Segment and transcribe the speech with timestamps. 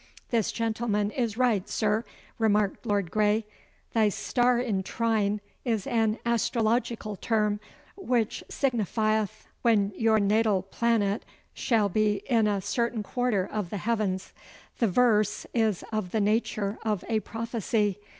[0.31, 2.03] 'This gentleman is right, sir,'
[2.39, 3.45] remarked Lord Grey.
[3.93, 7.59] '"Thy star in trine" is an astrological term,
[7.95, 14.33] which signifieth when your natal planet shall be in a certain quarter of the heavens.
[14.79, 17.99] The verse is of the nature of a prophecy.